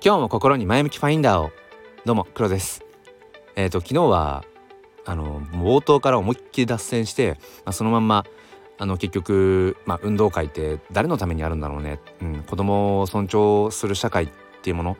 [0.00, 1.50] 今日も心に前向きファインダーを。
[2.04, 2.84] どうも黒です。
[3.56, 4.44] えっ、ー、と昨日は
[5.04, 8.24] あの冒頭から思いっきり脱線して、まあ、そのまんま
[8.78, 14.28] あの結局、まあ、運動会って誰のためにあるんだろうね、うん、子供を尊重する社会っ
[14.62, 14.96] ていうもの。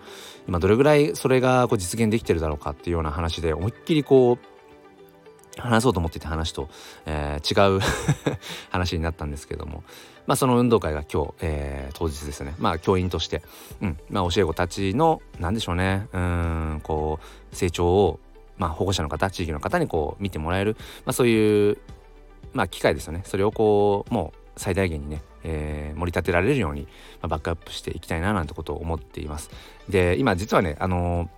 [0.48, 4.57] 今どれぐらいそれがこう実現できてるだろうかっていうような話で思いっきりこう
[5.62, 6.68] 話そうと思っていた話と、
[7.06, 7.80] えー、違う
[8.70, 9.82] 話になったんですけども。
[10.26, 12.54] まあその運動会が今日、えー、当日ですね。
[12.58, 13.42] まあ教員として、
[13.80, 13.98] うん。
[14.10, 16.06] まあ、教え子たちの何でしょうね。
[16.12, 16.80] うん。
[16.82, 17.18] こ
[17.52, 18.20] う成長を
[18.58, 21.78] まあ、保護者の方地域の方にこう見てもらえる、まあ、そういう
[22.52, 23.22] まあ、機会ですよね。
[23.24, 29.50] それをこうもう最大限にね、えー、盛り立てられるように、まあ、バックアップしていきたいななんてことを思っています。
[29.88, 31.28] で今実はねあのー、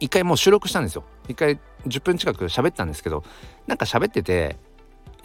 [0.00, 1.04] 一回もう収録したんですよ。
[1.28, 3.24] 一回10分近く喋ったんですけど
[3.66, 4.56] なんか喋ってて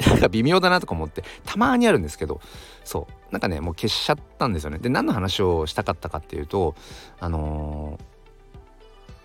[0.08, 2.40] なんか微妙だなとか思ってたまにあるんですけど
[2.84, 6.76] そうなんかねもう消しちゃったんですよねで何の話をしたかったかっていうと
[7.20, 8.00] あの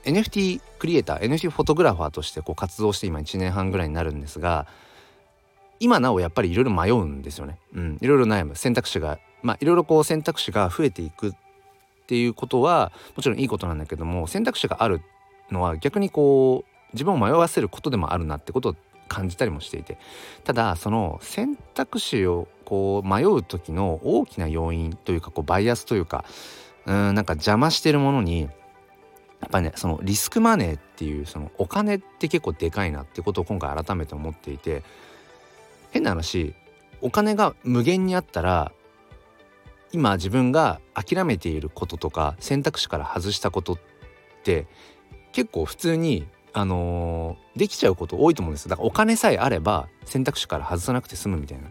[0.05, 4.67] ー、NFT クリエイター NFT フォトグラファーとしてこう活動して今1年半ぐらいになるんですが
[5.81, 7.59] 今なおやっぱりいろいろ迷うんですよね。
[7.75, 11.33] うん、いろいろ悩む選択肢がまあいろいろこう選択肢が増えていくっ
[12.07, 15.03] ていうことはもちろんいいことなんだけども選択肢がある
[15.51, 18.77] のは逆にこう自分を迷わせることでもあるなってことを
[19.09, 19.99] 感じたりもしていて。
[20.45, 26.25] ただその選択肢をこう迷う時の大きな要因というかこうバイアスというか
[26.87, 28.49] うんなんか邪魔してるものにや
[29.47, 34.83] っぱねそのリスクマネーっていうそのお金って結構でかいなってことを今回改めて思っていて
[35.91, 36.55] 変な話
[37.03, 38.73] お金が無限にあったら
[39.93, 43.79] 今自分が諦めていることとか選択肢から外したことっ
[44.43, 44.67] て
[45.33, 51.65] 結構普通にあのー、できちゃうこと多いと思うんですだからお金さえあれば選択肢から外さなくて済むみたいな。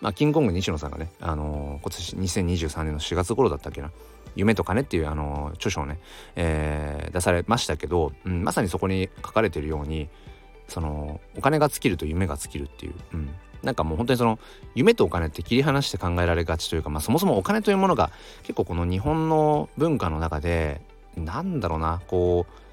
[0.00, 3.90] まあキングコング西野さんがね、あのー、今年2023年の4月頃だったっけな。
[4.34, 6.00] 夢と金っていうあのー、著書をね、
[6.36, 10.08] えー、出されましたけど、うん、まさにそこに書かれてるように
[10.68, 13.30] そのお金が尽きると夢が尽きるっていう、うん、
[13.62, 14.38] なんかもう本当にその
[14.74, 18.10] 夢とお金って切り離して考えられがちというか、まあ、そもそもお金というものが
[18.42, 20.80] 結構この日本の文化の中で
[21.16, 22.63] なんだろうなこう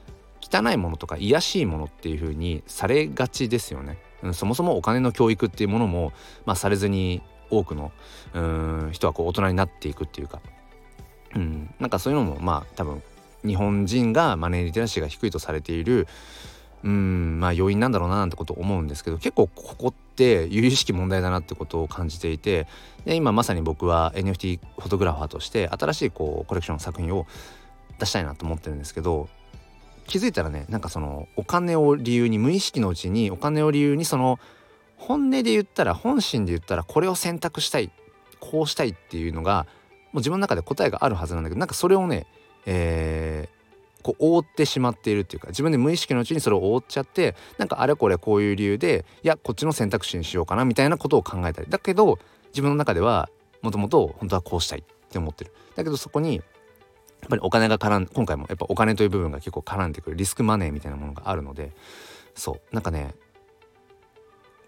[0.52, 3.98] 汚いものとか卑しいものっていう風にされがちですよね。
[4.34, 6.14] そもそもお金の教育っていうものも、
[6.46, 7.92] まあ、されずに多くの
[8.34, 10.42] うん人はこう大人になっていくっていうか、
[11.36, 13.02] うん、なんかそういうのもまあ多分
[13.46, 16.08] 日本人がマネーリテラシーが低いとされている
[16.84, 22.68] うんまあ要因なんだろうななんてこと思うんですけど結構ここって由々しき問題だなってことを感じていて
[23.06, 27.28] で今まさに僕は NFT フォトグラファーとして新しいこうコレクション作品を
[28.00, 29.30] 出したいなと思ってるんですけど
[30.08, 34.40] 気づいたらねなんかそのお金を理由に無意識のうちにお金を理由にその
[34.98, 37.92] 本音で言ったら本心で言ったらこれを選択したい
[38.40, 39.66] こうしたいっていうのが
[40.12, 42.28] もう自分の中で答えがあるはずなんだけどなんかそれをね、
[42.66, 51.70] えー、こう覆ってしまっているっていうか自分で無意識のうちにそれを覆っちゃってなんかあれこれこういう理由でいやこっちの選択肢にしようかなみたいなことを考えたり。
[51.70, 52.20] だけど
[52.50, 53.30] 自分の中では
[53.62, 55.54] もともと本当はこうしたいって思ってる。
[55.76, 56.42] だけどそこに
[57.22, 61.72] やっぱりお金が絡ん今回もやっぱお金という部分が結構絡んでくるリスクマネーみたいなものがあるので
[62.36, 63.14] そうなんかね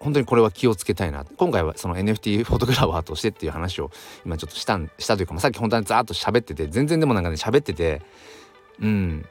[0.04, 1.24] 本当にこれは気をつけたいな。
[1.38, 3.90] 今回はその NFT フォトグラファーとしてっていう話を
[4.26, 8.02] 今ちょっとしたしたというか、まあ、さっき本当にザーッと喋ってて全然でもなんかね喋ってて
[8.82, 9.26] うん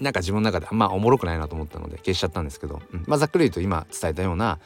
[0.00, 4.58] なんか自分の中であんまおもろくないなと思ったので消しちゃったんですけど、うん、まあざっくり言うと今伝えたような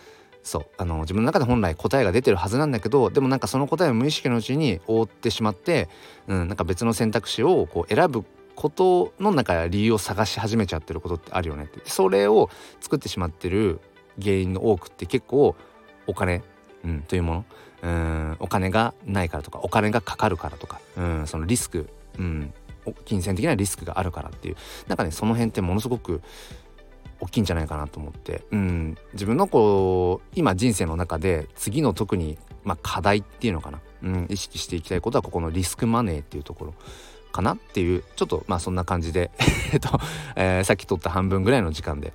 [0.47, 0.67] そう。
[0.79, 5.89] あの自分の中で本来答えが出てるはずなんだけどでもなんかその答えを無意識のうちに覆ってしまって、
[6.29, 8.25] うん、なんか別の選択肢をこう選ぶ
[8.55, 11.81] ことの中や理由を探し始めちゃってることってあるよねって。
[11.85, 12.49] それを
[12.81, 13.81] 作ってしまってる
[14.23, 15.57] 原因の多くって結構
[16.07, 16.45] お金、
[16.85, 17.45] うん、というもの。
[17.83, 22.53] うんお金がないからとかお金がかかるからとかうんそのリスク、うん、
[23.05, 24.57] 金銭的なリスクがあるからっていう。
[24.87, 26.23] なんかねその辺ってものすごく
[27.21, 36.75] 大きいんじゃないかなと思って、うん、自分のこう今人生の中で次の特に、まあ、課題っていうのかな、うん、意識していきたいことはここのリスクマネーっていうところ
[37.33, 39.31] かなっていうちょっとまあそんな感じで。
[39.73, 39.99] えっと、
[40.37, 42.13] えー、さっき取った半分ぐらいの時間で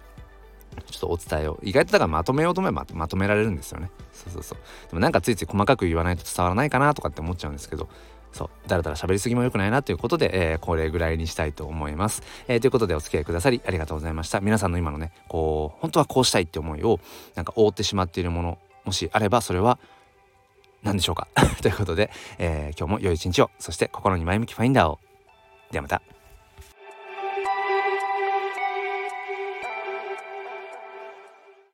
[0.90, 3.92] ちょっとお伝えを意外とだからまとめようと思えばまとめられるんですよね。
[4.14, 4.60] そうそうそう。
[4.90, 7.90] でもなんかついつい細かく言わないと伝わらないかなとかって思っちゃうんですけど
[8.32, 14.40] そうだらだら喋りすぎも良くないなということで、えー、これぐらいにしたいと思います、えー、ということでお付き合いくださりありがとうございました。
[14.40, 17.00] 皆さんの今のねこう本当はこうしたいって思いを
[17.36, 19.80] なんか覆ってしまっているものもしあればそれは
[20.84, 21.28] 何でしょうか。
[21.62, 23.52] ということで、えー、今日も良い一日を。
[23.60, 25.00] そして心に前向きファインダーを。
[25.72, 26.02] ではまた。